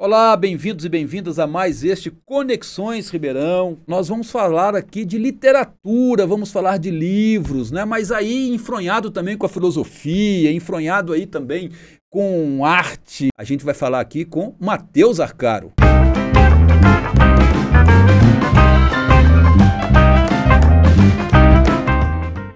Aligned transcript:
Olá, 0.00 0.36
bem-vindos 0.36 0.84
e 0.84 0.88
bem-vindas 0.88 1.40
a 1.40 1.46
mais 1.48 1.82
este 1.82 2.08
Conexões 2.24 3.10
Ribeirão. 3.10 3.78
Nós 3.84 4.06
vamos 4.06 4.30
falar 4.30 4.76
aqui 4.76 5.04
de 5.04 5.18
literatura, 5.18 6.24
vamos 6.24 6.52
falar 6.52 6.78
de 6.78 6.88
livros, 6.88 7.72
né? 7.72 7.84
Mas 7.84 8.12
aí 8.12 8.48
enfronhado 8.54 9.10
também 9.10 9.36
com 9.36 9.44
a 9.44 9.48
filosofia, 9.48 10.52
enfronhado 10.52 11.12
aí 11.12 11.26
também 11.26 11.72
com 12.08 12.64
arte. 12.64 13.30
A 13.36 13.42
gente 13.42 13.64
vai 13.64 13.74
falar 13.74 13.98
aqui 13.98 14.24
com 14.24 14.54
Matheus 14.60 15.18
Arcaro. 15.18 15.72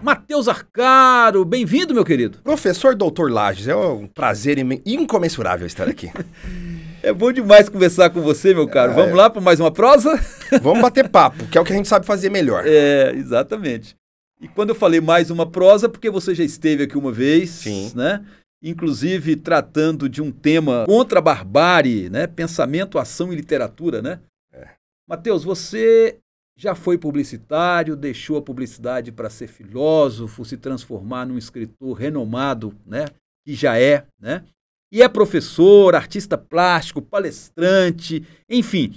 Matheus 0.01 0.47
Arcaro, 0.47 1.45
bem-vindo, 1.45 1.93
meu 1.93 2.05
querido. 2.05 2.39
Professor 2.45 2.95
Doutor 2.95 3.33
Lages, 3.33 3.67
é 3.67 3.75
um 3.75 4.07
prazer 4.07 4.59
incomensurável 4.87 5.67
estar 5.67 5.89
aqui. 5.89 6.09
É 7.03 7.12
bom 7.12 7.32
demais 7.32 7.69
conversar 7.69 8.11
com 8.11 8.21
você, 8.21 8.55
meu 8.55 8.68
caro. 8.68 8.93
É, 8.93 8.95
Vamos 8.95 9.16
lá 9.16 9.29
para 9.29 9.40
mais 9.40 9.58
uma 9.58 9.72
prosa? 9.72 10.14
Vamos 10.63 10.81
bater 10.81 11.08
papo, 11.08 11.49
que 11.49 11.58
é 11.58 11.61
o 11.61 11.64
que 11.64 11.72
a 11.72 11.77
gente 11.77 11.89
sabe 11.89 12.07
fazer 12.07 12.31
melhor. 12.31 12.63
É, 12.64 13.13
exatamente. 13.13 13.96
E 14.40 14.46
quando 14.46 14.68
eu 14.68 14.75
falei 14.75 15.00
mais 15.00 15.29
uma 15.29 15.44
prosa, 15.44 15.89
porque 15.89 16.08
você 16.08 16.32
já 16.32 16.44
esteve 16.44 16.85
aqui 16.85 16.96
uma 16.96 17.11
vez, 17.11 17.50
Sim. 17.50 17.91
né? 17.96 18.25
Inclusive 18.63 19.35
tratando 19.35 20.08
de 20.08 20.22
um 20.22 20.30
tema 20.30 20.85
contra 20.86 21.18
a 21.18 21.22
barbárie, 21.22 22.08
né? 22.08 22.29
Pensamento, 22.29 22.99
ação 22.99 23.32
e 23.32 23.36
literatura, 23.36 24.00
né? 24.00 24.21
É. 24.53 24.69
Matheus, 25.08 25.43
você 25.43 26.19
já 26.57 26.77
foi 26.77 26.96
publicitário, 26.96 27.96
deixou 27.96 28.36
a 28.36 28.43
publicidade 28.43 29.11
para 29.11 29.29
ser 29.29 29.49
filósofo, 29.49 30.44
se 30.44 30.57
transformar 30.57 31.27
num 31.27 31.39
escritor 31.39 31.94
renomado, 31.94 32.72
né? 32.86 33.06
Que 33.44 33.55
já 33.55 33.77
é, 33.77 34.06
né? 34.20 34.44
E 34.92 35.03
é 35.03 35.09
professor, 35.09 35.95
artista 35.95 36.37
plástico, 36.37 37.00
palestrante, 37.00 38.27
enfim, 38.48 38.95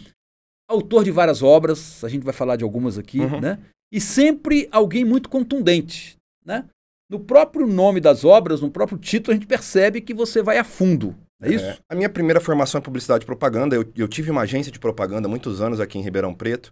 autor 0.67 1.05
de 1.05 1.12
várias 1.12 1.41
obras, 1.41 2.03
a 2.03 2.09
gente 2.09 2.23
vai 2.23 2.34
falar 2.34 2.58
de 2.58 2.66
algumas 2.66 2.97
aqui, 2.97 3.22
uhum. 3.22 3.39
né? 3.39 3.59
E 3.92 4.02
sempre 4.02 4.67
alguém 4.72 5.06
muito 5.06 5.30
contundente, 5.30 6.17
né? 6.45 6.66
No 7.09 7.19
próprio 7.19 7.66
nome 7.66 8.02
das 8.02 8.25
obras, 8.25 8.61
no 8.61 8.69
próprio 8.69 8.97
título, 8.97 9.31
a 9.31 9.36
gente 9.36 9.47
percebe 9.47 10.02
que 10.02 10.14
você 10.14 10.42
vai 10.42 10.58
a 10.58 10.64
fundo. 10.64 11.16
É 11.42 11.53
isso? 11.53 11.66
É, 11.66 11.78
a 11.88 11.95
minha 11.95 12.09
primeira 12.09 12.41
formação 12.41 12.80
é 12.80 12.81
publicidade 12.81 13.23
e 13.23 13.25
propaganda. 13.25 13.75
Eu, 13.75 13.86
eu, 13.95 14.08
tive 14.08 14.31
uma 14.31 14.41
agência 14.41 14.72
de 14.72 14.80
propaganda 14.80 15.28
há 15.28 15.30
muitos 15.30 15.62
anos 15.62 15.80
aqui 15.80 16.00
em 16.00 16.02
Ribeirão 16.02 16.34
Preto. 16.34 16.72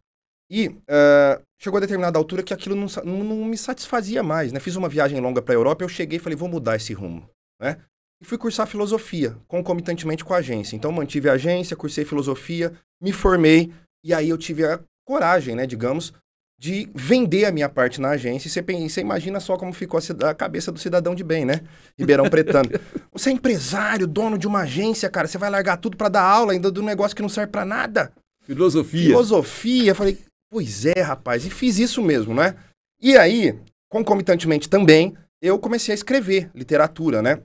E 0.50 0.67
uh, 0.67 1.42
chegou 1.62 1.78
a 1.78 1.81
determinada 1.81 2.17
altura 2.17 2.44
que 2.44 2.53
aquilo 2.53 2.75
não, 2.75 2.88
não, 3.06 3.23
não, 3.23 3.45
me 3.45 3.58
satisfazia 3.58 4.23
mais. 4.23 4.52
Né? 4.52 4.59
Fiz 4.59 4.75
uma 4.75 4.90
viagem 4.90 5.19
longa 5.19 5.42
para 5.42 5.53
a 5.53 5.58
Europa, 5.58 5.84
eu 5.84 5.90
cheguei 5.90 6.17
e 6.17 6.22
falei, 6.22 6.36
vou 6.36 6.50
mudar 6.50 6.75
esse 6.75 6.94
rumo. 6.94 7.30
Né? 7.62 7.78
E 8.23 8.25
fui 8.25 8.38
cursar 8.38 8.66
filosofia, 8.66 9.35
concomitantemente 9.49 10.23
com 10.23 10.33
a 10.33 10.38
agência. 10.38 10.77
Então 10.77 10.93
mantive 10.93 11.29
a 11.29 11.33
agência, 11.33 11.75
cursei 11.75 12.05
filosofia, 12.05 12.71
me 13.02 13.11
formei 13.11 13.73
e 14.02 14.13
aí 14.13 14.29
eu 14.29 14.38
tive 14.38 14.66
a 14.66 14.79
coragem, 15.05 15.55
né, 15.55 15.67
digamos, 15.67 16.13
de 16.57 16.89
vender 16.95 17.44
a 17.44 17.51
minha 17.51 17.67
parte 17.67 17.99
na 17.99 18.11
agência. 18.11 18.47
E 18.47 18.49
você, 18.49 18.61
você 18.61 19.01
imagina 19.01 19.41
só 19.41 19.57
como 19.57 19.73
ficou 19.73 19.99
a, 19.99 20.29
a, 20.29 20.33
cabeça 20.33 20.71
do 20.71 20.79
cidadão 20.79 21.13
de 21.13 21.21
bem, 21.21 21.44
né? 21.44 21.61
Ribeirão 21.99 22.29
Pretano. 22.29 22.69
Você 23.11 23.29
é 23.29 23.33
empresário, 23.33 24.07
dono 24.07 24.38
de 24.38 24.47
uma 24.47 24.61
agência, 24.61 25.09
cara. 25.09 25.27
Você 25.27 25.38
vai 25.38 25.49
largar 25.49 25.75
tudo 25.77 25.97
para 25.97 26.07
dar 26.07 26.23
aula 26.23 26.53
ainda 26.53 26.71
do 26.71 26.81
negócio 26.81 27.16
que 27.16 27.21
não 27.21 27.27
serve 27.27 27.51
para 27.51 27.66
nada. 27.66 28.13
Filosofia. 28.45 29.07
Filosofia. 29.07 29.94
Falei, 29.94 30.17
pois 30.49 30.85
é, 30.85 31.01
rapaz. 31.01 31.45
E 31.45 31.49
fiz 31.49 31.77
isso 31.79 32.01
mesmo, 32.01 32.33
né? 32.33 32.55
E 33.01 33.17
aí, 33.17 33.59
concomitantemente 33.89 34.69
também, 34.69 35.16
eu 35.41 35.59
comecei 35.59 35.91
a 35.91 35.95
escrever 35.95 36.49
literatura, 36.55 37.21
né? 37.21 37.41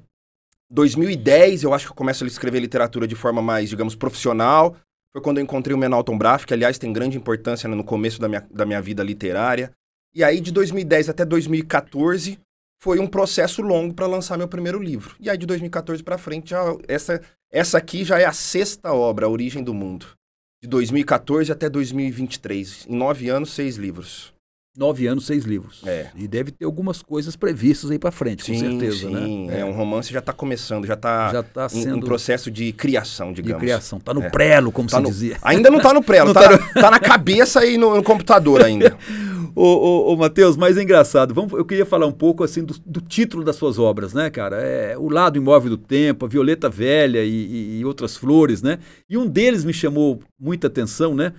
2010, 0.70 1.62
eu 1.62 1.72
acho 1.72 1.86
que 1.86 1.92
eu 1.92 1.96
começo 1.96 2.24
a 2.24 2.26
escrever 2.26 2.60
literatura 2.60 3.06
de 3.06 3.14
forma 3.14 3.40
mais, 3.40 3.68
digamos, 3.70 3.94
profissional. 3.94 4.76
Foi 5.12 5.22
quando 5.22 5.38
eu 5.38 5.44
encontrei 5.44 5.74
o 5.74 5.78
Menalton 5.78 6.18
Braff, 6.18 6.46
que, 6.46 6.52
aliás, 6.52 6.78
tem 6.78 6.92
grande 6.92 7.16
importância 7.16 7.68
no 7.68 7.82
começo 7.82 8.20
da 8.20 8.28
minha, 8.28 8.46
da 8.50 8.66
minha 8.66 8.80
vida 8.82 9.02
literária. 9.02 9.72
E 10.14 10.22
aí, 10.22 10.40
de 10.40 10.52
2010 10.52 11.08
até 11.08 11.24
2014, 11.24 12.38
foi 12.80 12.98
um 12.98 13.06
processo 13.06 13.62
longo 13.62 13.94
para 13.94 14.06
lançar 14.06 14.36
meu 14.36 14.48
primeiro 14.48 14.80
livro. 14.80 15.16
E 15.18 15.30
aí, 15.30 15.38
de 15.38 15.46
2014 15.46 16.02
para 16.02 16.18
frente, 16.18 16.50
já, 16.50 16.62
essa, 16.86 17.20
essa 17.50 17.78
aqui 17.78 18.04
já 18.04 18.18
é 18.18 18.24
a 18.24 18.32
sexta 18.32 18.92
obra, 18.92 19.26
A 19.26 19.28
Origem 19.28 19.64
do 19.64 19.72
Mundo. 19.72 20.06
De 20.62 20.68
2014 20.68 21.50
até 21.50 21.68
2023. 21.70 22.86
Em 22.88 22.96
nove 22.96 23.28
anos, 23.28 23.52
seis 23.52 23.76
livros. 23.76 24.34
Nove 24.78 25.08
anos, 25.08 25.26
seis 25.26 25.44
livros. 25.44 25.82
É. 25.84 26.06
E 26.14 26.28
deve 26.28 26.52
ter 26.52 26.64
algumas 26.64 27.02
coisas 27.02 27.34
previstas 27.34 27.90
aí 27.90 27.98
para 27.98 28.12
frente, 28.12 28.44
sim, 28.44 28.52
com 28.52 28.60
certeza, 28.60 29.10
né? 29.10 29.26
sim. 29.26 29.46
né? 29.48 29.56
É. 29.56 29.60
é, 29.62 29.64
um 29.64 29.72
romance 29.72 30.12
já 30.12 30.20
está 30.20 30.32
começando, 30.32 30.86
já 30.86 30.94
está 30.94 31.32
já 31.32 31.42
tá 31.42 31.68
sendo... 31.68 31.96
em, 31.96 32.00
processo 32.00 32.48
de 32.48 32.72
criação, 32.72 33.32
digamos. 33.32 33.60
De 33.60 33.66
criação. 33.66 33.98
Está 33.98 34.14
no 34.14 34.22
é. 34.22 34.30
prelo, 34.30 34.70
como 34.70 34.88
tá 34.88 34.98
se 34.98 35.02
no... 35.02 35.08
dizia. 35.08 35.36
Ainda 35.42 35.68
não 35.68 35.78
está 35.78 35.92
no 35.92 36.00
prelo, 36.00 36.28
está 36.30 36.42
tá, 36.42 36.50
no... 36.52 36.72
tá 36.74 36.90
na 36.92 37.00
cabeça 37.00 37.66
e 37.66 37.76
no, 37.76 37.96
no 37.96 38.04
computador 38.04 38.62
ainda. 38.62 38.96
ô, 39.52 39.64
ô, 39.64 40.12
ô 40.12 40.16
Matheus, 40.16 40.56
mas 40.56 40.76
é 40.76 40.82
engraçado. 40.84 41.34
Vamos, 41.34 41.54
eu 41.54 41.64
queria 41.64 41.84
falar 41.84 42.06
um 42.06 42.12
pouco 42.12 42.44
assim 42.44 42.62
do, 42.62 42.76
do, 42.86 43.00
título 43.00 43.42
das 43.42 43.56
suas 43.56 43.80
obras, 43.80 44.14
né, 44.14 44.30
cara? 44.30 44.58
É 44.62 44.96
O 44.96 45.08
Lado 45.08 45.36
Imóvel 45.36 45.70
do 45.70 45.76
Tempo, 45.76 46.24
A 46.24 46.28
Violeta 46.28 46.68
Velha 46.68 47.24
e, 47.24 47.28
e, 47.28 47.78
e 47.80 47.84
outras 47.84 48.16
flores, 48.16 48.62
né? 48.62 48.78
E 49.10 49.18
um 49.18 49.26
deles 49.26 49.64
me 49.64 49.72
chamou 49.72 50.20
muita 50.38 50.68
atenção, 50.68 51.16
né? 51.16 51.32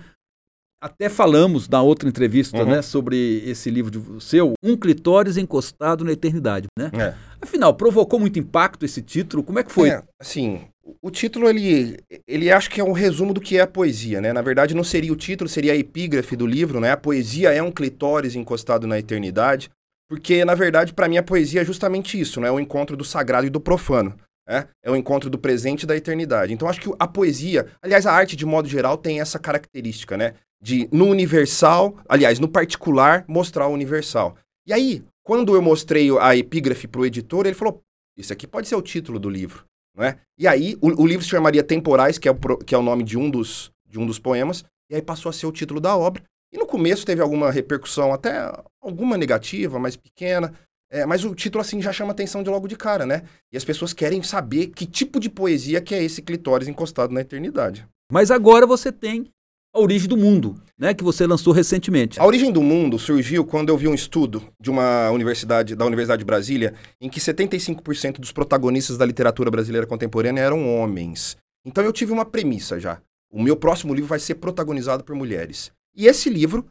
Até 0.82 1.10
falamos 1.10 1.68
na 1.68 1.82
outra 1.82 2.08
entrevista, 2.08 2.56
uhum. 2.58 2.70
né, 2.70 2.82
sobre 2.82 3.42
esse 3.44 3.70
livro 3.70 3.90
de, 3.90 4.24
seu, 4.24 4.54
Um 4.62 4.76
Clitóris 4.76 5.36
Encostado 5.36 6.04
na 6.04 6.12
Eternidade, 6.12 6.68
né? 6.78 6.90
É. 6.94 7.14
Afinal, 7.40 7.74
provocou 7.74 8.18
muito 8.18 8.38
impacto 8.38 8.84
esse 8.84 9.02
título? 9.02 9.42
Como 9.42 9.58
é 9.58 9.62
que 9.62 9.70
foi? 9.70 9.90
É, 9.90 10.02
assim, 10.18 10.62
o 11.02 11.10
título, 11.10 11.48
ele, 11.48 11.98
ele 12.26 12.50
acho 12.50 12.70
que 12.70 12.80
é 12.80 12.84
um 12.84 12.92
resumo 12.92 13.34
do 13.34 13.40
que 13.40 13.58
é 13.58 13.60
a 13.60 13.66
poesia, 13.66 14.20
né? 14.20 14.32
Na 14.32 14.42
verdade, 14.42 14.74
não 14.74 14.84
seria 14.84 15.12
o 15.12 15.16
título, 15.16 15.48
seria 15.48 15.72
a 15.72 15.76
epígrafe 15.76 16.34
do 16.34 16.46
livro, 16.46 16.80
né? 16.80 16.92
A 16.92 16.96
poesia 16.96 17.50
é 17.50 17.62
um 17.62 17.70
clitóris 17.70 18.34
encostado 18.34 18.86
na 18.86 18.98
eternidade, 18.98 19.70
porque, 20.08 20.44
na 20.44 20.54
verdade, 20.54 20.92
para 20.92 21.08
mim, 21.08 21.18
a 21.18 21.22
poesia 21.22 21.60
é 21.60 21.64
justamente 21.64 22.18
isso, 22.18 22.40
né? 22.40 22.48
É 22.48 22.50
o 22.50 22.58
encontro 22.58 22.96
do 22.96 23.04
sagrado 23.04 23.46
e 23.46 23.50
do 23.50 23.60
profano. 23.60 24.14
É, 24.48 24.66
é 24.82 24.90
o 24.90 24.96
encontro 24.96 25.30
do 25.30 25.38
presente 25.38 25.84
e 25.84 25.86
da 25.86 25.96
eternidade. 25.96 26.52
Então, 26.52 26.68
acho 26.68 26.80
que 26.80 26.92
a 26.98 27.06
poesia, 27.06 27.66
aliás, 27.80 28.04
a 28.04 28.12
arte 28.12 28.34
de 28.34 28.44
modo 28.44 28.68
geral 28.68 28.96
tem 28.96 29.20
essa 29.20 29.38
característica, 29.38 30.16
né? 30.16 30.34
De 30.60 30.88
no 30.92 31.06
universal, 31.06 31.96
aliás, 32.08 32.38
no 32.38 32.48
particular, 32.48 33.24
mostrar 33.26 33.66
o 33.66 33.72
universal. 33.72 34.36
E 34.66 34.72
aí, 34.72 35.02
quando 35.24 35.54
eu 35.54 35.62
mostrei 35.62 36.10
a 36.18 36.36
epígrafe 36.36 36.86
para 36.86 37.00
o 37.00 37.06
editor, 37.06 37.46
ele 37.46 37.54
falou: 37.54 37.80
Isso 38.16 38.32
aqui 38.32 38.46
pode 38.46 38.68
ser 38.68 38.76
o 38.76 38.82
título 38.82 39.18
do 39.18 39.30
livro. 39.30 39.64
Não 39.96 40.04
é? 40.04 40.18
E 40.38 40.46
aí, 40.46 40.76
o, 40.80 41.02
o 41.02 41.06
livro 41.06 41.24
se 41.24 41.30
chamaria 41.30 41.62
Temporais, 41.62 42.18
que 42.18 42.28
é, 42.28 42.30
o, 42.30 42.36
que 42.58 42.74
é 42.74 42.78
o 42.78 42.82
nome 42.82 43.02
de 43.02 43.18
um, 43.18 43.30
dos, 43.30 43.72
de 43.88 43.98
um 43.98 44.06
dos 44.06 44.18
poemas, 44.18 44.64
e 44.90 44.94
aí 44.94 45.02
passou 45.02 45.30
a 45.30 45.32
ser 45.32 45.46
o 45.46 45.52
título 45.52 45.80
da 45.80 45.96
obra. 45.96 46.22
E 46.52 46.58
no 46.58 46.66
começo 46.66 47.06
teve 47.06 47.22
alguma 47.22 47.50
repercussão, 47.50 48.12
até 48.12 48.52
alguma 48.82 49.16
negativa, 49.16 49.78
mas 49.78 49.96
pequena. 49.96 50.52
É, 50.92 51.06
mas 51.06 51.24
o 51.24 51.32
título 51.34 51.62
assim 51.62 51.80
já 51.80 51.92
chama 51.92 52.10
atenção 52.10 52.42
de 52.42 52.50
logo 52.50 52.66
de 52.66 52.76
cara, 52.76 53.06
né? 53.06 53.22
E 53.52 53.56
as 53.56 53.64
pessoas 53.64 53.92
querem 53.92 54.20
saber 54.24 54.68
que 54.68 54.84
tipo 54.84 55.20
de 55.20 55.30
poesia 55.30 55.80
que 55.80 55.94
é 55.94 56.02
esse 56.02 56.20
clitóris 56.20 56.66
encostado 56.66 57.14
na 57.14 57.20
eternidade. 57.20 57.86
Mas 58.10 58.32
agora 58.32 58.66
você 58.66 58.90
tem 58.90 59.30
a 59.72 59.78
Origem 59.78 60.08
do 60.08 60.16
Mundo, 60.16 60.60
né, 60.76 60.92
que 60.92 61.04
você 61.04 61.26
lançou 61.26 61.52
recentemente. 61.52 62.20
A 62.20 62.26
Origem 62.26 62.50
do 62.52 62.60
Mundo 62.60 62.98
surgiu 62.98 63.44
quando 63.44 63.68
eu 63.68 63.78
vi 63.78 63.86
um 63.86 63.94
estudo 63.94 64.42
de 64.60 64.68
uma 64.68 65.10
universidade, 65.10 65.76
da 65.76 65.86
Universidade 65.86 66.20
de 66.20 66.24
Brasília, 66.24 66.74
em 67.00 67.08
que 67.08 67.20
75% 67.20 68.18
dos 68.18 68.32
protagonistas 68.32 68.98
da 68.98 69.06
literatura 69.06 69.50
brasileira 69.50 69.86
contemporânea 69.86 70.42
eram 70.42 70.68
homens. 70.68 71.36
Então 71.64 71.84
eu 71.84 71.92
tive 71.92 72.12
uma 72.12 72.24
premissa 72.24 72.80
já. 72.80 73.00
O 73.32 73.40
meu 73.40 73.56
próximo 73.56 73.94
livro 73.94 74.08
vai 74.08 74.18
ser 74.18 74.36
protagonizado 74.36 75.04
por 75.04 75.14
mulheres. 75.14 75.70
E 75.96 76.06
esse 76.06 76.28
livro 76.28 76.66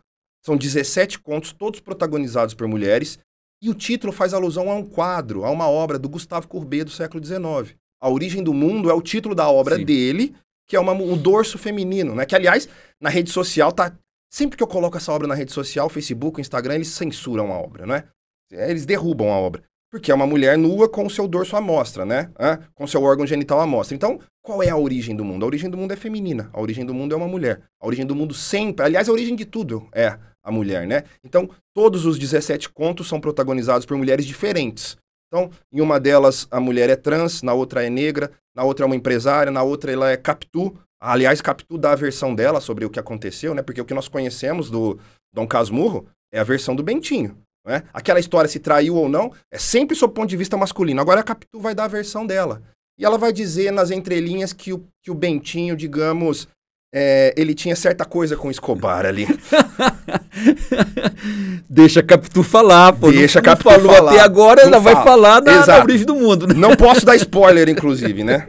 são 0.45 0.57
17 0.57 1.19
contos, 1.19 1.53
todos 1.53 1.79
protagonizados 1.79 2.53
por 2.53 2.67
mulheres, 2.67 3.17
e 3.61 3.69
o 3.69 3.73
título 3.73 4.11
faz 4.11 4.33
alusão 4.33 4.69
a 4.69 4.75
um 4.75 4.85
quadro, 4.85 5.45
a 5.45 5.49
uma 5.49 5.69
obra 5.69 5.97
do 5.97 6.09
Gustavo 6.09 6.47
Courbet 6.47 6.85
do 6.85 6.91
século 6.91 7.23
XIX. 7.23 7.75
A 8.01 8.09
Origem 8.09 8.43
do 8.43 8.53
Mundo 8.53 8.89
é 8.89 8.93
o 8.93 9.01
título 9.01 9.35
da 9.35 9.49
obra 9.49 9.75
Sim. 9.75 9.85
dele, 9.85 10.35
que 10.69 10.75
é 10.75 10.79
uma, 10.79 10.93
um 10.93 11.17
dorso 11.17 11.57
feminino, 11.57 12.13
né? 12.13 12.27
Que, 12.27 12.35
aliás, 12.35 12.69
na 13.01 13.09
rede 13.09 13.31
social 13.31 13.71
tá. 13.71 13.91
Sempre 14.31 14.55
que 14.55 14.61
eu 14.61 14.67
coloco 14.67 14.95
essa 14.95 15.11
obra 15.11 15.27
na 15.27 15.33
rede 15.33 15.51
social, 15.51 15.89
Facebook, 15.89 16.39
Instagram, 16.39 16.75
eles 16.75 16.89
censuram 16.89 17.51
a 17.51 17.57
obra, 17.57 17.87
né? 17.87 18.03
Eles 18.51 18.85
derrubam 18.85 19.33
a 19.33 19.37
obra. 19.37 19.63
Porque 19.91 20.11
é 20.11 20.15
uma 20.15 20.27
mulher 20.27 20.55
nua 20.55 20.87
com 20.87 21.03
o 21.07 21.09
seu 21.09 21.27
dorso 21.27 21.55
à 21.55 21.61
mostra, 21.61 22.05
né? 22.05 22.29
Hã? 22.39 22.59
Com 22.75 22.85
seu 22.85 23.01
órgão 23.01 23.25
genital 23.25 23.59
à 23.59 23.65
mostra. 23.65 23.95
Então, 23.95 24.19
qual 24.43 24.61
é 24.61 24.69
a 24.69 24.77
origem 24.77 25.15
do 25.15 25.25
mundo? 25.25 25.43
A 25.43 25.47
origem 25.47 25.67
do 25.67 25.75
mundo 25.75 25.91
é 25.91 25.95
feminina. 25.95 26.51
A 26.53 26.61
origem 26.61 26.85
do 26.85 26.93
mundo 26.93 27.15
é 27.15 27.17
uma 27.17 27.27
mulher. 27.27 27.63
A 27.81 27.87
origem 27.87 28.05
do 28.05 28.13
mundo 28.13 28.35
sempre. 28.35 28.85
Aliás, 28.85 29.09
a 29.09 29.11
origem 29.11 29.35
de 29.35 29.45
tudo 29.45 29.89
é 29.91 30.19
a 30.43 30.51
mulher, 30.51 30.85
né? 30.85 31.05
Então, 31.23 31.49
todos 31.73 32.05
os 32.05 32.19
17 32.19 32.69
contos 32.69 33.07
são 33.07 33.19
protagonizados 33.19 33.87
por 33.87 33.97
mulheres 33.97 34.27
diferentes. 34.27 34.95
Então, 35.29 35.51
em 35.71 35.79
uma 35.79 35.99
delas 35.99 36.47
a 36.49 36.59
mulher 36.59 36.89
é 36.89 36.95
trans, 36.95 37.43
na 37.43 37.53
outra 37.53 37.85
é 37.85 37.89
negra, 37.89 38.31
na 38.55 38.63
outra 38.63 38.83
é 38.83 38.87
uma 38.87 38.95
empresária, 38.95 39.51
na 39.51 39.61
outra 39.61 39.91
ela 39.91 40.09
é 40.09 40.17
Capitu. 40.17 40.75
Aliás, 40.99 41.39
Capitu 41.39 41.77
dá 41.77 41.91
a 41.91 41.95
versão 41.95 42.33
dela 42.33 42.59
sobre 42.59 42.83
o 42.83 42.89
que 42.89 42.99
aconteceu, 42.99 43.53
né? 43.53 43.61
Porque 43.61 43.79
o 43.79 43.85
que 43.85 43.93
nós 43.93 44.07
conhecemos 44.07 44.69
do 44.69 44.99
Dom 45.33 45.47
Casmurro 45.47 46.07
é 46.33 46.39
a 46.39 46.43
versão 46.43 46.75
do 46.75 46.83
Bentinho. 46.83 47.37
Né? 47.65 47.83
Aquela 47.93 48.19
história 48.19 48.49
se 48.49 48.59
traiu 48.59 48.95
ou 48.95 49.07
não 49.07 49.31
é 49.51 49.57
sempre 49.57 49.95
sob 49.95 50.11
o 50.11 50.13
ponto 50.15 50.29
de 50.29 50.37
vista 50.37 50.57
masculino. 50.57 50.99
Agora 50.99 51.21
a 51.21 51.23
Capitu 51.23 51.59
vai 51.59 51.75
dar 51.75 51.85
a 51.85 51.89
versão 51.89 52.25
dela. 52.25 52.61
E 52.97 53.05
ela 53.05 53.17
vai 53.17 53.31
dizer 53.31 53.71
nas 53.71 53.91
entrelinhas 53.91 54.51
que 54.51 54.73
o, 54.73 54.83
que 55.03 55.11
o 55.11 55.15
Bentinho, 55.15 55.75
digamos, 55.75 56.47
é, 56.93 57.33
ele 57.37 57.53
tinha 57.53 57.75
certa 57.75 58.03
coisa 58.03 58.35
com 58.35 58.51
Escobar 58.51 59.05
ali. 59.05 59.27
Deixa 61.69 61.99
a 61.99 62.03
Capitu 62.03 62.43
falar, 62.43 62.93
pô. 62.93 63.11
Deixa 63.11 63.39
a 63.39 63.41
Capitu 63.41 63.69
falou 63.69 63.93
falar. 63.93 64.11
até 64.11 64.21
agora, 64.21 64.61
não 64.65 64.73
ela 64.73 64.81
fala. 64.81 64.95
vai 64.95 65.03
falar 65.03 65.39
da, 65.39 65.65
da, 65.65 65.83
origem 65.83 66.05
do 66.05 66.15
mundo, 66.15 66.47
né? 66.47 66.53
Não 66.55 66.75
posso 66.75 67.05
dar 67.05 67.15
spoiler, 67.17 67.69
inclusive, 67.69 68.23
né? 68.23 68.47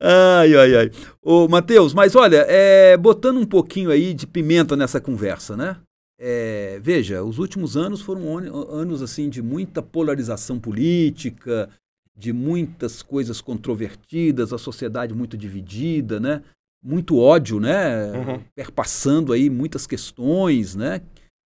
ai, 0.00 0.54
ai, 0.54 0.74
ai. 0.76 0.90
Ô, 1.22 1.48
Matheus, 1.48 1.94
mas 1.94 2.14
olha, 2.14 2.44
é, 2.48 2.96
botando 2.96 3.38
um 3.38 3.46
pouquinho 3.46 3.90
aí 3.90 4.14
de 4.14 4.26
pimenta 4.26 4.76
nessa 4.76 5.00
conversa, 5.00 5.56
né? 5.56 5.76
É, 6.18 6.78
veja, 6.80 7.22
os 7.24 7.38
últimos 7.38 7.76
anos 7.76 8.00
foram 8.00 8.38
anos 8.38 9.02
assim 9.02 9.28
de 9.28 9.42
muita 9.42 9.82
polarização 9.82 10.58
política, 10.58 11.68
de 12.16 12.32
muitas 12.32 13.02
coisas 13.02 13.40
controvertidas, 13.40 14.52
a 14.52 14.58
sociedade 14.58 15.14
muito 15.14 15.36
dividida, 15.36 16.20
né? 16.20 16.42
Muito 16.82 17.18
ódio, 17.18 17.60
né? 17.60 18.10
Uhum. 18.12 18.42
Perpassando 18.54 19.32
aí 19.32 19.48
muitas 19.48 19.86
questões, 19.86 20.74
né? 20.74 21.00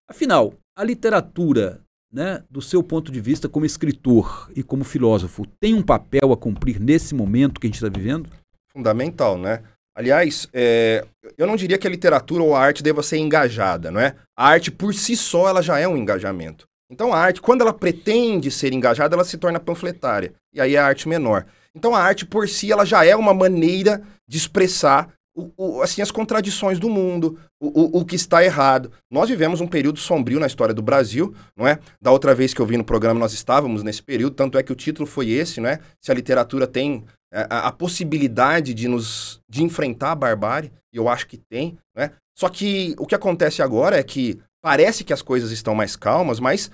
Afinal, 0.09 0.55
a 0.77 0.85
literatura, 0.85 1.81
né, 2.13 2.43
do 2.51 2.63
seu 2.63 2.83
ponto 2.83 3.11
de 3.11 3.21
vista 3.21 3.49
como 3.49 3.67
escritor 3.67 4.51
e 4.55 4.63
como 4.63 4.85
filósofo, 4.85 5.45
tem 5.61 5.75
um 5.75 5.83
papel 5.83 6.33
a 6.33 6.37
cumprir 6.37 6.81
nesse 6.81 7.15
momento 7.15 7.61
que 7.61 7.67
a 7.67 7.69
gente 7.69 7.83
está 7.83 7.89
vivendo? 7.89 8.31
Fundamental, 8.73 9.37
né? 9.37 9.63
Aliás, 9.97 10.47
é, 10.53 11.05
eu 11.39 11.47
não 11.47 11.57
diria 11.57 11.79
que 11.79 11.87
a 11.87 11.91
literatura 11.91 12.43
ou 12.43 12.55
a 12.55 12.61
arte 12.61 12.83
deva 12.83 13.03
ser 13.03 13.17
engajada, 13.17 13.91
não 13.91 13.99
é? 13.99 14.15
A 14.37 14.47
arte 14.47 14.71
por 14.71 14.95
si 14.95 15.17
só 15.17 15.49
ela 15.49 15.63
já 15.63 15.79
é 15.79 15.89
um 15.89 15.97
engajamento. 15.97 16.67
Então 16.91 17.13
a 17.13 17.19
arte, 17.19 17.41
quando 17.41 17.63
ela 17.63 17.73
pretende 17.73 18.51
ser 18.51 18.73
engajada, 18.73 19.17
ela 19.17 19.25
se 19.25 19.39
torna 19.39 19.59
panfletária. 19.59 20.35
E 20.53 20.61
aí 20.61 20.77
é 20.77 20.79
a 20.79 20.87
arte 20.87 21.09
menor. 21.09 21.47
Então 21.75 21.95
a 21.95 22.01
arte 22.01 22.25
por 22.27 22.49
si 22.49 22.71
ela 22.71 22.85
já 22.85 23.05
é 23.05 23.17
uma 23.17 23.35
maneira 23.35 24.03
de 24.29 24.37
expressar 24.37 25.13
o, 25.37 25.53
o, 25.57 25.83
assim, 25.83 26.01
as 26.01 26.11
contradições 26.11 26.79
do 26.79 26.89
mundo, 26.89 27.39
o, 27.61 28.01
o, 28.01 28.05
que 28.05 28.17
está 28.17 28.43
errado. 28.43 28.91
Nós 29.11 29.29
vivemos 29.29 29.61
um 29.61 29.67
período 29.67 29.99
sombrio 29.99 30.41
na 30.41 30.47
história 30.47 30.75
do 30.75 30.81
Brasil, 30.81 31.35
não 31.55 31.67
é? 31.67 31.79
Da 32.01 32.11
outra 32.11 32.35
vez 32.35 32.55
que 32.55 32.61
eu 32.61 32.67
vim 32.67 32.79
no 32.79 32.85
programa, 32.85 33.21
nós 33.21 33.35
estávamos 33.35 33.83
nesse 33.83 34.03
período, 34.03 34.35
tanto 34.35 34.57
é 34.57 34.63
que 34.63 34.73
o 34.73 34.77
título 34.77 35.07
foi 35.07 35.29
esse, 35.29 35.61
não 35.61 35.69
é? 35.69 35.79
Se 36.01 36.11
a 36.11 36.15
literatura 36.15 36.67
tem 36.67 37.05
é, 37.33 37.47
a, 37.51 37.69
a 37.69 37.73
possibilidade 37.73 38.73
de 38.73 38.89
nos 38.89 39.41
de 39.49 39.63
enfrentar 39.63 40.13
a 40.13 40.17
barbárie, 40.17 40.73
e 40.93 40.97
eu 40.97 41.09
acho 41.09 41.27
que 41.27 41.37
tem, 41.37 41.77
né? 41.95 42.13
Só 42.35 42.49
que 42.49 42.95
o 42.99 43.07
que 43.07 43.15
acontece 43.15 43.63
agora 43.63 43.99
é 43.99 44.03
que 44.03 44.41
parece 44.63 45.05
que 45.05 45.13
as 45.13 45.23
coisas 45.23 45.51
estão 45.51 45.75
mais 45.75 45.97
calmas, 45.97 46.41
mas 46.41 46.71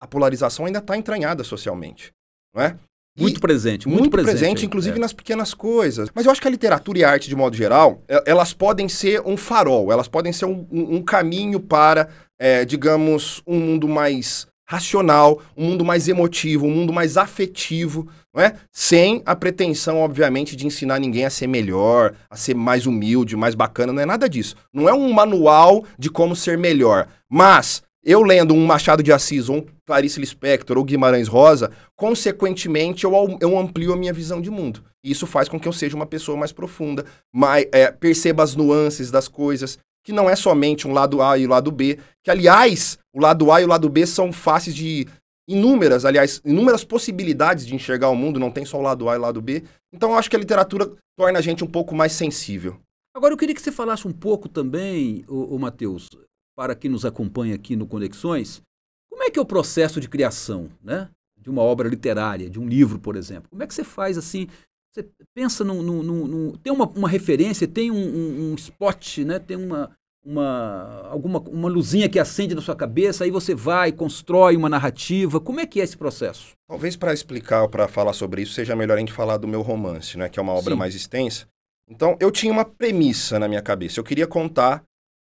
a 0.00 0.06
polarização 0.06 0.66
ainda 0.66 0.78
está 0.78 0.96
entranhada 0.96 1.42
socialmente, 1.42 2.12
não 2.54 2.62
é? 2.62 2.78
Muito 3.16 3.40
presente, 3.40 3.86
muito, 3.86 4.00
muito 4.00 4.12
presente, 4.12 4.38
presente 4.38 4.66
inclusive 4.66 4.96
é. 4.96 5.00
nas 5.00 5.12
pequenas 5.12 5.54
coisas. 5.54 6.08
Mas 6.12 6.26
eu 6.26 6.32
acho 6.32 6.40
que 6.40 6.48
a 6.48 6.50
literatura 6.50 6.98
e 6.98 7.04
a 7.04 7.10
arte, 7.10 7.28
de 7.28 7.36
modo 7.36 7.56
geral, 7.56 8.02
elas 8.26 8.52
podem 8.52 8.88
ser 8.88 9.22
um 9.24 9.36
farol, 9.36 9.92
elas 9.92 10.08
podem 10.08 10.32
ser 10.32 10.46
um, 10.46 10.66
um 10.70 11.00
caminho 11.00 11.60
para, 11.60 12.08
é, 12.38 12.64
digamos, 12.64 13.40
um 13.46 13.60
mundo 13.60 13.86
mais 13.86 14.48
racional, 14.66 15.40
um 15.56 15.66
mundo 15.66 15.84
mais 15.84 16.08
emotivo, 16.08 16.66
um 16.66 16.70
mundo 16.70 16.92
mais 16.92 17.16
afetivo, 17.16 18.08
não 18.34 18.42
é? 18.42 18.54
Sem 18.72 19.22
a 19.24 19.36
pretensão, 19.36 20.00
obviamente, 20.00 20.56
de 20.56 20.66
ensinar 20.66 20.98
ninguém 20.98 21.24
a 21.24 21.30
ser 21.30 21.46
melhor, 21.46 22.14
a 22.28 22.36
ser 22.36 22.54
mais 22.54 22.86
humilde, 22.86 23.36
mais 23.36 23.54
bacana, 23.54 23.92
não 23.92 24.02
é 24.02 24.06
nada 24.06 24.28
disso. 24.28 24.56
Não 24.72 24.88
é 24.88 24.92
um 24.92 25.12
manual 25.12 25.84
de 25.96 26.10
como 26.10 26.34
ser 26.34 26.58
melhor, 26.58 27.06
mas 27.30 27.82
eu 28.04 28.22
lendo 28.22 28.52
um 28.52 28.66
Machado 28.66 29.02
de 29.02 29.12
Assis, 29.12 29.48
ou 29.48 29.56
um 29.56 29.66
Clarice 29.86 30.20
Lispector, 30.20 30.76
ou 30.76 30.84
Guimarães 30.84 31.26
Rosa, 31.26 31.70
consequentemente 31.96 33.04
eu, 33.04 33.12
eu 33.40 33.58
amplio 33.58 33.92
a 33.92 33.96
minha 33.96 34.12
visão 34.12 34.40
de 34.42 34.50
mundo. 34.50 34.84
E 35.02 35.10
isso 35.10 35.26
faz 35.26 35.48
com 35.48 35.58
que 35.58 35.66
eu 35.66 35.72
seja 35.72 35.96
uma 35.96 36.06
pessoa 36.06 36.36
mais 36.36 36.52
profunda, 36.52 37.04
mais, 37.32 37.66
é, 37.72 37.90
perceba 37.90 38.42
as 38.42 38.54
nuances 38.54 39.10
das 39.10 39.26
coisas, 39.26 39.78
que 40.04 40.12
não 40.12 40.28
é 40.28 40.36
somente 40.36 40.86
um 40.86 40.92
lado 40.92 41.22
A 41.22 41.38
e 41.38 41.46
o 41.46 41.48
lado 41.48 41.72
B, 41.72 41.98
que 42.22 42.30
aliás, 42.30 42.98
o 43.14 43.20
lado 43.20 43.50
A 43.50 43.62
e 43.62 43.64
o 43.64 43.68
lado 43.68 43.88
B 43.88 44.04
são 44.04 44.32
fáceis 44.32 44.76
de 44.76 45.06
inúmeras, 45.48 46.04
aliás, 46.04 46.42
inúmeras 46.44 46.84
possibilidades 46.84 47.66
de 47.66 47.74
enxergar 47.74 48.10
o 48.10 48.16
mundo, 48.16 48.38
não 48.38 48.50
tem 48.50 48.66
só 48.66 48.78
o 48.78 48.82
lado 48.82 49.08
A 49.08 49.14
e 49.14 49.18
o 49.18 49.22
lado 49.22 49.40
B. 49.40 49.64
Então 49.92 50.10
eu 50.10 50.18
acho 50.18 50.28
que 50.28 50.36
a 50.36 50.38
literatura 50.38 50.92
torna 51.16 51.38
a 51.38 51.42
gente 51.42 51.64
um 51.64 51.66
pouco 51.66 51.94
mais 51.94 52.12
sensível. 52.12 52.76
Agora 53.16 53.32
eu 53.32 53.38
queria 53.38 53.54
que 53.54 53.62
você 53.62 53.72
falasse 53.72 54.06
um 54.06 54.12
pouco 54.12 54.48
também, 54.48 55.24
o 55.28 55.58
Matheus, 55.58 56.08
para 56.56 56.74
quem 56.74 56.90
nos 56.90 57.04
acompanha 57.04 57.54
aqui 57.54 57.76
no 57.76 57.86
Conexões, 57.86 58.62
como 59.10 59.22
é 59.22 59.30
que 59.30 59.38
é 59.38 59.42
o 59.42 59.46
processo 59.46 60.00
de 60.00 60.08
criação, 60.08 60.68
né? 60.82 61.08
De 61.36 61.50
uma 61.50 61.62
obra 61.62 61.88
literária, 61.88 62.48
de 62.48 62.58
um 62.58 62.66
livro, 62.66 62.98
por 62.98 63.16
exemplo. 63.16 63.48
Como 63.50 63.62
é 63.62 63.66
que 63.66 63.74
você 63.74 63.84
faz 63.84 64.16
assim? 64.16 64.48
Você 64.92 65.06
pensa 65.34 65.64
num. 65.64 65.82
num, 65.82 66.02
num, 66.02 66.26
num 66.26 66.52
tem 66.52 66.72
uma, 66.72 66.86
uma 66.88 67.08
referência, 67.08 67.66
tem 67.66 67.90
um, 67.90 67.96
um, 67.96 68.52
um, 68.52 68.54
spot, 68.54 69.18
né? 69.18 69.38
Tem 69.38 69.56
uma, 69.56 69.90
uma, 70.24 71.08
alguma, 71.10 71.38
uma 71.40 71.68
luzinha 71.68 72.08
que 72.08 72.18
acende 72.18 72.54
na 72.54 72.62
sua 72.62 72.76
cabeça, 72.76 73.24
aí 73.24 73.30
você 73.30 73.54
vai, 73.54 73.92
constrói 73.92 74.56
uma 74.56 74.68
narrativa. 74.68 75.40
Como 75.40 75.60
é 75.60 75.66
que 75.66 75.80
é 75.80 75.84
esse 75.84 75.96
processo? 75.96 76.52
Talvez 76.68 76.96
para 76.96 77.12
explicar 77.12 77.62
ou 77.62 77.68
para 77.68 77.88
falar 77.88 78.12
sobre 78.12 78.42
isso, 78.42 78.54
seja 78.54 78.76
melhor 78.76 78.96
a 78.96 79.00
gente 79.00 79.12
falar 79.12 79.36
do 79.36 79.48
meu 79.48 79.62
romance, 79.62 80.16
né? 80.16 80.28
Que 80.28 80.38
é 80.38 80.42
uma 80.42 80.52
obra 80.54 80.72
Sim. 80.72 80.78
mais 80.78 80.94
extensa. 80.94 81.46
Então, 81.88 82.16
eu 82.18 82.30
tinha 82.30 82.52
uma 82.52 82.64
premissa 82.64 83.38
na 83.38 83.46
minha 83.46 83.60
cabeça. 83.60 84.00
Eu 84.00 84.04
queria 84.04 84.26
contar 84.26 84.82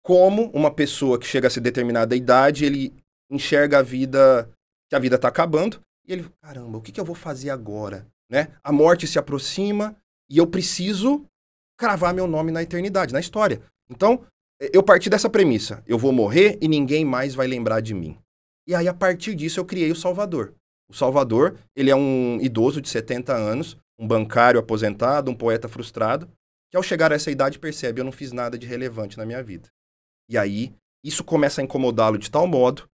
como 0.06 0.52
uma 0.54 0.70
pessoa 0.70 1.18
que 1.18 1.26
chega 1.26 1.48
a 1.48 1.50
ser 1.50 1.58
determinada 1.58 2.14
idade, 2.14 2.64
ele 2.64 2.94
enxerga 3.28 3.80
a 3.80 3.82
vida, 3.82 4.48
que 4.88 4.94
a 4.94 5.00
vida 5.00 5.16
está 5.16 5.26
acabando, 5.26 5.80
e 6.06 6.12
ele, 6.12 6.30
caramba, 6.40 6.78
o 6.78 6.80
que, 6.80 6.92
que 6.92 7.00
eu 7.00 7.04
vou 7.04 7.16
fazer 7.16 7.50
agora? 7.50 8.06
Né? 8.30 8.52
A 8.62 8.70
morte 8.70 9.04
se 9.04 9.18
aproxima 9.18 9.96
e 10.30 10.38
eu 10.38 10.46
preciso 10.46 11.26
cravar 11.76 12.14
meu 12.14 12.28
nome 12.28 12.52
na 12.52 12.62
eternidade, 12.62 13.12
na 13.12 13.18
história. 13.18 13.60
Então, 13.90 14.24
eu 14.72 14.80
parti 14.80 15.10
dessa 15.10 15.28
premissa. 15.28 15.82
Eu 15.88 15.98
vou 15.98 16.12
morrer 16.12 16.56
e 16.62 16.68
ninguém 16.68 17.04
mais 17.04 17.34
vai 17.34 17.48
lembrar 17.48 17.80
de 17.80 17.92
mim. 17.92 18.16
E 18.64 18.76
aí, 18.76 18.86
a 18.86 18.94
partir 18.94 19.34
disso, 19.34 19.58
eu 19.58 19.64
criei 19.64 19.90
o 19.90 19.96
Salvador. 19.96 20.54
O 20.88 20.94
Salvador, 20.94 21.58
ele 21.74 21.90
é 21.90 21.96
um 21.96 22.38
idoso 22.40 22.80
de 22.80 22.88
70 22.88 23.34
anos, 23.34 23.76
um 23.98 24.06
bancário 24.06 24.60
aposentado, 24.60 25.32
um 25.32 25.34
poeta 25.34 25.66
frustrado, 25.66 26.30
que 26.70 26.76
ao 26.76 26.82
chegar 26.82 27.10
a 27.10 27.16
essa 27.16 27.32
idade 27.32 27.58
percebe, 27.58 28.00
eu 28.00 28.04
não 28.04 28.12
fiz 28.12 28.30
nada 28.30 28.56
de 28.56 28.68
relevante 28.68 29.18
na 29.18 29.26
minha 29.26 29.42
vida. 29.42 29.68
E 30.28 30.36
aí, 30.36 30.74
isso 31.04 31.22
começa 31.22 31.60
a 31.60 31.64
incomodá-lo 31.64 32.18
de 32.18 32.30
tal 32.30 32.46
modo 32.46 32.88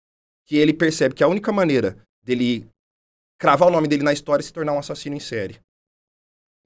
que 0.45 0.57
ele 0.57 0.74
percebe 0.74 1.16
que 1.16 1.24
a 1.24 1.28
única 1.28 1.51
maneira 1.51 1.98
dele 2.24 2.68
cravar 3.39 3.69
o 3.69 3.72
nome 3.72 3.88
dele 3.88 4.04
na 4.04 4.13
história 4.13 4.44
é 4.44 4.45
se 4.45 4.54
tornar 4.54 4.74
um 4.74 4.80
assassino 4.80 5.16
em 5.16 5.19
série. 5.19 5.60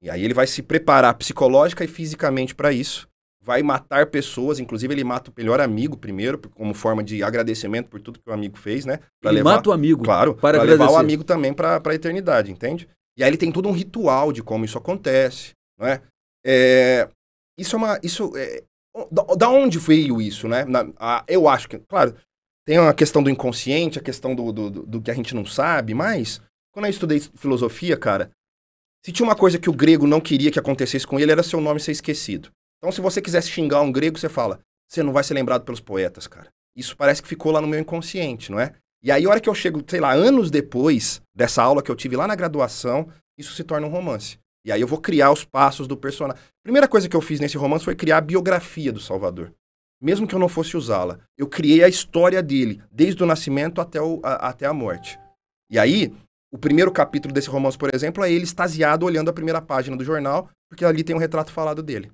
E 0.02 0.10
aí 0.10 0.24
ele 0.24 0.34
vai 0.34 0.46
se 0.46 0.62
preparar 0.62 1.14
psicológica 1.14 1.84
e 1.84 1.88
fisicamente 1.88 2.54
para 2.54 2.72
isso. 2.72 3.08
Vai 3.42 3.62
matar 3.62 4.06
pessoas, 4.06 4.58
inclusive 4.58 4.92
ele 4.92 5.04
mata 5.04 5.30
o 5.30 5.34
melhor 5.36 5.60
amigo 5.60 5.96
primeiro, 5.96 6.38
como 6.50 6.74
forma 6.74 7.02
de 7.02 7.22
agradecimento 7.22 7.88
por 7.88 8.00
tudo 8.00 8.18
que 8.18 8.28
o 8.28 8.32
amigo 8.32 8.58
fez, 8.58 8.84
né? 8.84 8.98
Pra 9.20 9.30
ele 9.30 9.38
levar, 9.38 9.54
mata 9.54 9.70
o 9.70 9.72
amigo. 9.72 10.02
Claro, 10.02 10.34
para 10.34 10.62
levar 10.62 10.90
o 10.90 10.96
amigo 10.96 11.22
também 11.22 11.54
para 11.54 11.80
a 11.82 11.94
eternidade, 11.94 12.50
entende? 12.50 12.88
E 13.16 13.22
aí 13.22 13.30
ele 13.30 13.36
tem 13.36 13.52
todo 13.52 13.68
um 13.68 13.72
ritual 13.72 14.32
de 14.32 14.42
como 14.42 14.64
isso 14.64 14.76
acontece, 14.76 15.52
não 15.78 15.86
é? 15.86 16.02
é 16.44 17.08
isso 17.56 17.76
é 17.76 17.78
uma. 17.78 18.00
Isso 18.02 18.36
é, 18.36 18.64
da 19.36 19.48
onde 19.48 19.78
veio 19.78 20.20
isso, 20.20 20.48
né? 20.48 20.64
Na, 20.64 20.88
a, 20.98 21.24
eu 21.28 21.48
acho 21.48 21.68
que, 21.68 21.78
claro, 21.78 22.14
tem 22.64 22.78
a 22.78 22.92
questão 22.94 23.22
do 23.22 23.30
inconsciente, 23.30 23.98
a 23.98 24.02
questão 24.02 24.34
do, 24.34 24.52
do, 24.52 24.70
do, 24.70 24.86
do 24.86 25.02
que 25.02 25.10
a 25.10 25.14
gente 25.14 25.34
não 25.34 25.44
sabe, 25.44 25.94
mas 25.94 26.40
quando 26.72 26.86
eu 26.86 26.90
estudei 26.90 27.20
filosofia, 27.20 27.96
cara, 27.96 28.30
se 29.04 29.12
tinha 29.12 29.26
uma 29.26 29.36
coisa 29.36 29.58
que 29.58 29.70
o 29.70 29.72
grego 29.72 30.06
não 30.06 30.20
queria 30.20 30.50
que 30.50 30.58
acontecesse 30.58 31.06
com 31.06 31.20
ele, 31.20 31.30
era 31.30 31.42
seu 31.42 31.60
nome 31.60 31.78
ser 31.78 31.92
esquecido. 31.92 32.50
Então, 32.78 32.90
se 32.90 33.00
você 33.00 33.22
quisesse 33.22 33.50
xingar 33.50 33.80
um 33.80 33.92
grego, 33.92 34.18
você 34.18 34.28
fala, 34.28 34.58
você 34.88 35.02
não 35.02 35.12
vai 35.12 35.22
ser 35.22 35.34
lembrado 35.34 35.64
pelos 35.64 35.80
poetas, 35.80 36.26
cara. 36.26 36.48
Isso 36.76 36.96
parece 36.96 37.22
que 37.22 37.28
ficou 37.28 37.52
lá 37.52 37.60
no 37.60 37.66
meu 37.66 37.80
inconsciente, 37.80 38.50
não 38.50 38.60
é? 38.60 38.74
E 39.02 39.10
aí, 39.12 39.24
a 39.24 39.30
hora 39.30 39.40
que 39.40 39.48
eu 39.48 39.54
chego, 39.54 39.82
sei 39.86 40.00
lá, 40.00 40.12
anos 40.12 40.50
depois 40.50 41.22
dessa 41.34 41.62
aula 41.62 41.82
que 41.82 41.90
eu 41.90 41.96
tive 41.96 42.16
lá 42.16 42.26
na 42.26 42.34
graduação, 42.34 43.08
isso 43.38 43.54
se 43.54 43.62
torna 43.62 43.86
um 43.86 43.90
romance. 43.90 44.38
E 44.66 44.72
aí 44.72 44.80
eu 44.80 44.88
vou 44.88 45.00
criar 45.00 45.30
os 45.30 45.44
passos 45.44 45.86
do 45.86 45.96
personagem. 45.96 46.42
Primeira 46.60 46.88
coisa 46.88 47.08
que 47.08 47.14
eu 47.14 47.20
fiz 47.20 47.38
nesse 47.38 47.56
romance 47.56 47.84
foi 47.84 47.94
criar 47.94 48.18
a 48.18 48.20
biografia 48.20 48.92
do 48.92 48.98
Salvador. 48.98 49.52
Mesmo 50.02 50.26
que 50.26 50.34
eu 50.34 50.40
não 50.40 50.48
fosse 50.48 50.76
usá-la. 50.76 51.20
Eu 51.38 51.46
criei 51.46 51.84
a 51.84 51.88
história 51.88 52.42
dele, 52.42 52.82
desde 52.90 53.22
o 53.22 53.26
nascimento 53.26 53.80
até, 53.80 54.02
o, 54.02 54.20
a, 54.24 54.48
até 54.48 54.66
a 54.66 54.72
morte. 54.72 55.16
E 55.70 55.78
aí, 55.78 56.12
o 56.52 56.58
primeiro 56.58 56.90
capítulo 56.90 57.32
desse 57.32 57.48
romance, 57.48 57.78
por 57.78 57.94
exemplo, 57.94 58.24
é 58.24 58.32
ele 58.32 58.42
extasiado 58.42 59.06
olhando 59.06 59.30
a 59.30 59.32
primeira 59.32 59.62
página 59.62 59.96
do 59.96 60.04
jornal, 60.04 60.50
porque 60.68 60.84
ali 60.84 61.04
tem 61.04 61.14
um 61.14 61.20
retrato 61.20 61.52
falado 61.52 61.80
dele. 61.80 62.10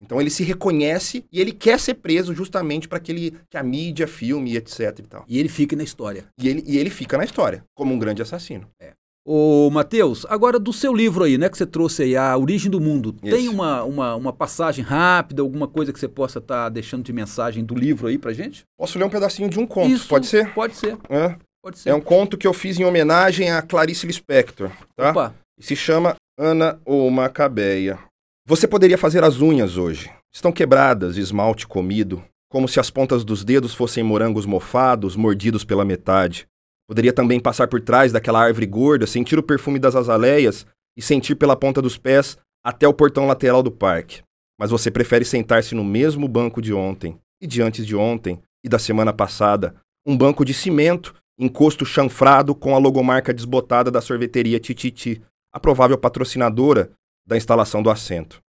Então 0.00 0.20
ele 0.20 0.30
se 0.30 0.44
reconhece 0.44 1.24
e 1.32 1.40
ele 1.40 1.52
quer 1.52 1.80
ser 1.80 1.94
preso 1.94 2.34
justamente 2.34 2.86
para 2.86 3.00
que, 3.00 3.10
ele, 3.10 3.34
que 3.50 3.56
a 3.56 3.62
mídia 3.64 4.06
filme 4.06 4.56
etc 4.56 5.00
e 5.00 5.02
tal. 5.02 5.24
E 5.26 5.40
ele 5.40 5.48
fica 5.48 5.74
na 5.74 5.82
história. 5.82 6.26
E 6.38 6.48
ele, 6.48 6.62
e 6.66 6.78
ele 6.78 6.90
fica 6.90 7.18
na 7.18 7.24
história, 7.24 7.64
como 7.74 7.92
um 7.92 7.98
grande 7.98 8.22
assassino. 8.22 8.68
É. 8.80 8.92
Ô, 9.28 9.68
Matheus, 9.70 10.24
agora 10.28 10.56
do 10.56 10.72
seu 10.72 10.94
livro 10.94 11.24
aí, 11.24 11.36
né, 11.36 11.48
que 11.48 11.58
você 11.58 11.66
trouxe 11.66 12.04
aí, 12.04 12.16
A 12.16 12.36
Origem 12.36 12.70
do 12.70 12.80
Mundo, 12.80 13.12
Isso. 13.20 13.36
tem 13.36 13.48
uma, 13.48 13.82
uma, 13.82 14.14
uma 14.14 14.32
passagem 14.32 14.84
rápida, 14.84 15.42
alguma 15.42 15.66
coisa 15.66 15.92
que 15.92 15.98
você 15.98 16.06
possa 16.06 16.38
estar 16.38 16.64
tá 16.64 16.68
deixando 16.68 17.02
de 17.02 17.12
mensagem 17.12 17.64
do 17.64 17.74
livro 17.74 18.06
aí 18.06 18.18
pra 18.18 18.32
gente? 18.32 18.62
Posso 18.78 18.96
ler 18.96 19.04
um 19.04 19.10
pedacinho 19.10 19.48
de 19.48 19.58
um 19.58 19.66
conto, 19.66 19.90
Isso, 19.90 20.06
pode 20.06 20.28
ser? 20.28 20.54
Pode 20.54 20.76
ser. 20.76 20.96
É. 21.08 21.34
Pode 21.60 21.80
ser. 21.80 21.88
É 21.88 21.94
um 21.94 22.00
conto 22.00 22.38
que 22.38 22.46
eu 22.46 22.52
fiz 22.52 22.78
em 22.78 22.84
homenagem 22.84 23.50
a 23.50 23.60
Clarice 23.60 24.06
Lispector, 24.06 24.70
tá? 24.94 25.10
Opa. 25.10 25.34
E 25.58 25.64
se 25.64 25.74
chama 25.74 26.14
Ana 26.38 26.78
ou 26.84 27.10
Macabeia. 27.10 27.98
Você 28.46 28.68
poderia 28.68 28.96
fazer 28.96 29.24
as 29.24 29.40
unhas 29.40 29.76
hoje. 29.76 30.08
Estão 30.32 30.52
quebradas, 30.52 31.16
esmalte 31.16 31.66
comido, 31.66 32.22
como 32.48 32.68
se 32.68 32.78
as 32.78 32.90
pontas 32.90 33.24
dos 33.24 33.42
dedos 33.42 33.74
fossem 33.74 34.04
morangos 34.04 34.46
mofados, 34.46 35.16
mordidos 35.16 35.64
pela 35.64 35.84
metade. 35.84 36.46
Poderia 36.88 37.12
também 37.12 37.40
passar 37.40 37.66
por 37.66 37.80
trás 37.80 38.12
daquela 38.12 38.42
árvore 38.42 38.66
gorda, 38.66 39.06
sentir 39.06 39.38
o 39.38 39.42
perfume 39.42 39.78
das 39.78 39.96
azaleias 39.96 40.66
e 40.96 41.02
sentir 41.02 41.34
pela 41.34 41.56
ponta 41.56 41.82
dos 41.82 41.98
pés 41.98 42.38
até 42.64 42.86
o 42.86 42.94
portão 42.94 43.26
lateral 43.26 43.62
do 43.62 43.70
parque. 43.70 44.22
Mas 44.58 44.70
você 44.70 44.90
prefere 44.90 45.24
sentar-se 45.24 45.74
no 45.74 45.84
mesmo 45.84 46.26
banco 46.26 46.62
de 46.62 46.72
ontem, 46.72 47.18
e 47.40 47.46
de 47.46 47.60
antes 47.60 47.86
de 47.86 47.94
ontem, 47.94 48.40
e 48.64 48.68
da 48.68 48.78
semana 48.78 49.12
passada, 49.12 49.74
um 50.06 50.16
banco 50.16 50.44
de 50.44 50.54
cimento, 50.54 51.14
encosto 51.38 51.84
chanfrado 51.84 52.54
com 52.54 52.74
a 52.74 52.78
logomarca 52.78 53.34
desbotada 53.34 53.90
da 53.90 54.00
sorveteria 54.00 54.58
Tititi, 54.58 55.20
a 55.52 55.60
provável 55.60 55.98
patrocinadora 55.98 56.90
da 57.26 57.36
instalação 57.36 57.82
do 57.82 57.90
assento. 57.90 58.40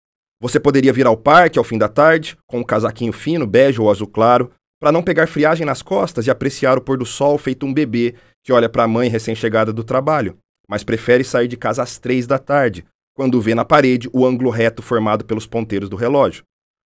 Você 0.41 0.61
poderia 0.61 0.93
vir 0.93 1.07
ao 1.07 1.17
parque 1.17 1.59
ao 1.59 1.65
fim 1.65 1.79
da 1.79 1.89
tarde, 1.89 2.37
com 2.47 2.59
um 2.59 2.65
casaquinho 2.65 3.13
fino, 3.13 3.47
bege 3.47 3.81
ou 3.81 3.91
azul 3.91 4.07
claro, 4.07 4.51
para 4.81 4.93
não 4.93 5.03
pegar 5.03 5.27
friagem 5.27 5.67
nas 5.67 5.83
costas 5.83 6.27
e 6.27 6.31
apreciar 6.31 6.79
o 6.79 6.81
pôr 6.81 6.99
do 6.99 7.07
sol 7.07 7.39
feito 7.39 7.65
um 7.65 7.73
bebê 7.73 8.15
que 8.45 8.53
olha 8.53 8.69
para 8.69 8.85
a 8.85 8.89
mãe 8.89 9.09
recém-chegada 9.09 9.73
do 9.73 9.83
trabalho, 9.83 10.39
mas 10.69 10.85
prefere 10.85 11.25
sair 11.25 11.49
de 11.49 11.57
casa 11.57 11.83
às 11.83 11.99
três 11.99 12.27
da 12.27 12.39
tarde, 12.39 12.85
quando 13.15 13.41
vê 13.41 13.55
na 13.55 13.65
parede 13.65 14.09
o 14.13 14.27
ângulo 14.27 14.51
reto 14.51 14.83
formado 14.83 15.25
pelos 15.25 15.47
ponteiros 15.47 15.89
do 15.89 15.97
relógio. 15.97 16.45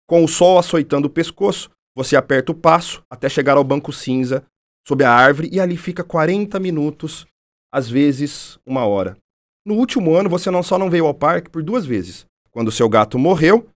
Com 0.07 0.23
o 0.23 0.27
sol 0.27 0.59
açoitando 0.59 1.07
o 1.07 1.11
pescoço, 1.11 1.69
você 1.95 2.15
aperta 2.15 2.51
o 2.51 2.55
passo 2.55 3.03
até 3.09 3.27
chegar 3.27 3.57
ao 3.57 3.63
banco 3.63 3.91
cinza, 3.91 4.45
sob 4.87 5.03
a 5.03 5.11
árvore, 5.11 5.49
e 5.51 5.59
ali 5.59 5.75
fica 5.75 6.03
40 6.03 6.59
minutos, 6.59 7.25
às 7.71 7.89
vezes 7.89 8.57
uma 8.65 8.85
hora. 8.85 9.17
No 9.65 9.75
último 9.75 10.15
ano, 10.15 10.29
você 10.29 10.49
não 10.49 10.63
só 10.63 10.77
não 10.77 10.89
veio 10.89 11.05
ao 11.05 11.13
parque 11.13 11.49
por 11.49 11.61
duas 11.61 11.85
vezes, 11.85 12.25
quando 12.51 12.71
seu 12.71 12.87
gato 12.87 13.19
morreu 13.19 13.67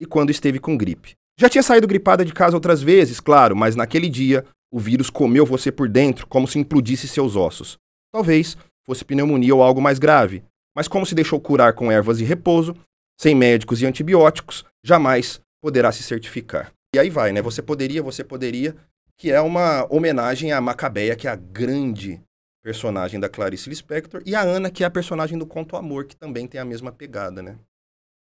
e 0.00 0.06
quando 0.06 0.30
esteve 0.30 0.58
com 0.58 0.76
gripe. 0.76 1.14
Já 1.38 1.48
tinha 1.48 1.62
saído 1.62 1.86
gripada 1.86 2.24
de 2.24 2.32
casa 2.32 2.56
outras 2.56 2.82
vezes, 2.82 3.20
claro, 3.20 3.56
mas 3.56 3.74
naquele 3.74 4.08
dia 4.08 4.44
o 4.72 4.78
vírus 4.78 5.10
comeu 5.10 5.44
você 5.44 5.70
por 5.70 5.88
dentro 5.88 6.26
como 6.26 6.48
se 6.48 6.58
implodisse 6.58 7.08
seus 7.08 7.36
ossos. 7.36 7.78
Talvez 8.12 8.56
fosse 8.84 9.04
pneumonia 9.04 9.54
ou 9.54 9.62
algo 9.62 9.80
mais 9.80 9.98
grave, 9.98 10.42
mas 10.74 10.88
como 10.88 11.06
se 11.06 11.14
deixou 11.14 11.40
curar 11.40 11.74
com 11.74 11.90
ervas 11.90 12.18
de 12.18 12.24
repouso, 12.24 12.74
sem 13.20 13.34
médicos 13.34 13.80
e 13.80 13.86
antibióticos, 13.86 14.64
jamais 14.84 15.40
poderá 15.62 15.92
se 15.92 16.02
certificar. 16.02 16.72
E 16.94 16.98
aí 16.98 17.08
vai, 17.08 17.32
né? 17.32 17.40
Você 17.40 17.62
poderia, 17.62 18.02
você 18.02 18.24
poderia, 18.24 18.74
que 19.16 19.30
é 19.30 19.40
uma 19.40 19.86
homenagem 19.92 20.52
à 20.52 20.60
Macabeia, 20.60 21.16
que 21.16 21.28
é 21.28 21.30
a 21.30 21.36
grande 21.36 22.20
personagem 22.62 23.18
da 23.18 23.28
Clarice 23.28 23.68
Lispector, 23.68 24.22
e 24.24 24.34
a 24.34 24.42
Ana, 24.42 24.70
que 24.70 24.84
é 24.84 24.86
a 24.86 24.90
personagem 24.90 25.38
do 25.38 25.46
Conto 25.46 25.76
Amor, 25.76 26.04
que 26.04 26.16
também 26.16 26.46
tem 26.46 26.60
a 26.60 26.64
mesma 26.64 26.92
pegada, 26.92 27.42
né? 27.42 27.58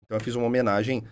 Então 0.03 0.17
eu 0.17 0.24
fiz 0.24 0.35
uma 0.35 0.45
homenagem 0.45 1.03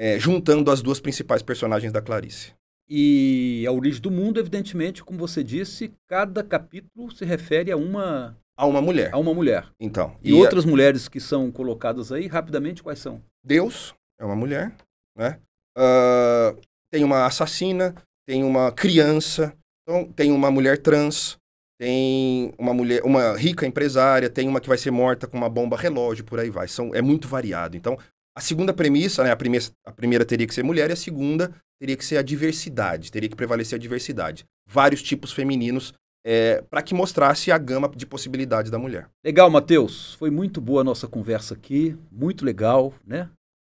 é, 0.00 0.18
juntando 0.18 0.70
as 0.70 0.80
duas 0.80 0.98
principais 0.98 1.42
personagens 1.42 1.92
da 1.92 2.00
Clarice. 2.00 2.54
E 2.88 3.64
a 3.68 3.70
origem 3.70 4.00
do 4.00 4.10
mundo, 4.10 4.40
evidentemente, 4.40 5.04
como 5.04 5.18
você 5.18 5.44
disse, 5.44 5.92
cada 6.08 6.42
capítulo 6.42 7.14
se 7.14 7.24
refere 7.26 7.70
a 7.70 7.76
uma 7.76 8.34
a 8.56 8.66
uma 8.66 8.80
mulher. 8.80 9.10
A 9.12 9.18
uma 9.18 9.32
mulher. 9.32 9.68
Então. 9.78 10.16
E, 10.22 10.30
e 10.30 10.32
outras 10.34 10.64
a... 10.64 10.68
mulheres 10.68 11.06
que 11.06 11.20
são 11.20 11.52
colocadas 11.52 12.10
aí, 12.10 12.26
rapidamente, 12.26 12.82
quais 12.82 12.98
são? 12.98 13.22
Deus 13.44 13.94
é 14.18 14.24
uma 14.24 14.34
mulher, 14.34 14.74
né? 15.16 15.38
Uh, 15.78 16.58
tem 16.90 17.04
uma 17.04 17.26
assassina, 17.26 17.94
tem 18.26 18.42
uma 18.42 18.72
criança, 18.72 19.54
então, 19.82 20.04
tem 20.12 20.32
uma 20.32 20.50
mulher 20.50 20.78
trans, 20.78 21.38
tem 21.78 22.52
uma 22.58 22.74
mulher, 22.74 23.02
uma 23.04 23.36
rica 23.36 23.66
empresária, 23.66 24.28
tem 24.28 24.48
uma 24.48 24.60
que 24.60 24.68
vai 24.68 24.76
ser 24.76 24.90
morta 24.90 25.26
com 25.26 25.36
uma 25.36 25.48
bomba 25.48 25.76
relógio, 25.76 26.24
por 26.24 26.40
aí 26.40 26.50
vai. 26.50 26.68
São, 26.68 26.94
é 26.94 27.00
muito 27.00 27.28
variado. 27.28 27.76
Então, 27.76 27.96
a 28.36 28.40
segunda 28.40 28.72
premissa, 28.72 29.24
né, 29.24 29.30
a, 29.30 29.36
primeira, 29.36 29.66
a 29.84 29.92
primeira 29.92 30.24
teria 30.24 30.46
que 30.46 30.54
ser 30.54 30.62
mulher 30.62 30.90
e 30.90 30.92
a 30.92 30.96
segunda 30.96 31.54
teria 31.80 31.96
que 31.96 32.04
ser 32.04 32.16
a 32.16 32.22
diversidade, 32.22 33.10
teria 33.10 33.28
que 33.28 33.36
prevalecer 33.36 33.76
a 33.76 33.80
diversidade. 33.80 34.44
Vários 34.68 35.02
tipos 35.02 35.32
femininos 35.32 35.92
é, 36.24 36.62
para 36.68 36.82
que 36.82 36.94
mostrasse 36.94 37.50
a 37.50 37.58
gama 37.58 37.88
de 37.88 38.06
possibilidades 38.06 38.70
da 38.70 38.78
mulher. 38.78 39.08
Legal, 39.24 39.48
Matheus. 39.50 40.14
Foi 40.14 40.30
muito 40.30 40.60
boa 40.60 40.82
a 40.82 40.84
nossa 40.84 41.08
conversa 41.08 41.54
aqui, 41.54 41.96
muito 42.10 42.44
legal, 42.44 42.94
né? 43.06 43.30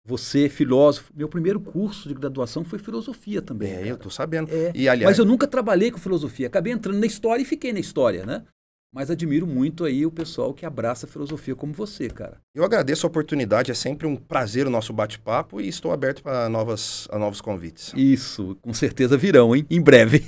Você, 0.05 0.49
filósofo, 0.49 1.13
meu 1.15 1.29
primeiro 1.29 1.61
curso 1.61 2.09
de 2.09 2.15
graduação 2.15 2.65
foi 2.65 2.81
filosofia 2.81 3.41
também. 3.41 3.73
É, 3.73 3.89
eu 3.89 3.97
tô 3.97 4.11
sabendo. 4.11 4.51
É, 4.53 4.73
e, 4.75 4.89
aliás... 4.89 5.13
Mas 5.13 5.19
eu 5.19 5.25
nunca 5.25 5.47
trabalhei 5.47 5.93
com 5.93 5.99
filosofia. 5.99 6.49
Acabei 6.49 6.73
entrando 6.73 6.99
na 6.99 7.07
história 7.07 7.41
e 7.41 7.45
fiquei 7.45 7.73
na 7.73 7.79
história, 7.79 8.27
né? 8.27 8.43
Mas 8.95 9.11
admiro 9.11 9.47
muito 9.47 9.85
aí 9.85 10.05
o 10.05 10.11
pessoal 10.11 10.53
que 10.53 10.67
abraça 10.67 11.07
a 11.07 11.09
filosofia 11.09 11.57
como 11.57 11.73
você, 11.73 12.09
cara. 12.09 12.37
Eu 12.55 12.63
agradeço 12.63 13.07
a 13.07 13.09
oportunidade, 13.09 13.71
é 13.71 13.75
sempre 13.75 14.07
um 14.07 14.17
prazer 14.17 14.67
o 14.67 14.71
nosso 14.71 14.93
bate-papo 14.93 15.63
e 15.63 15.67
estou 15.67 15.93
aberto 15.93 16.23
para 16.23 16.47
novas, 16.51 17.09
a 17.11 17.19
novos 17.19 17.41
convites. 17.41 17.95
Isso, 17.97 18.55
com 18.61 18.75
certeza 18.75 19.17
virão, 19.17 19.57
hein? 19.57 19.65
Em 19.71 19.81
breve. 19.81 20.23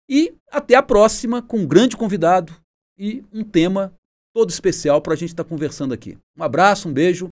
E 0.07 0.35
até 0.51 0.75
a 0.75 0.83
próxima 0.83 1.41
com 1.41 1.57
um 1.57 1.67
grande 1.67 1.97
convidado 1.97 2.53
e 2.97 3.23
um 3.33 3.43
tema 3.43 3.93
todo 4.33 4.51
especial 4.51 5.01
para 5.01 5.13
a 5.13 5.17
gente 5.17 5.29
estar 5.29 5.43
tá 5.43 5.49
conversando 5.49 5.93
aqui. 5.93 6.17
Um 6.37 6.43
abraço, 6.43 6.87
um 6.87 6.93
beijo. 6.93 7.29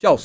Tchau. 0.00 0.16